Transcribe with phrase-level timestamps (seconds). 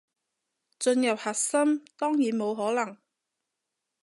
[0.79, 2.97] 進入核心，當然冇可能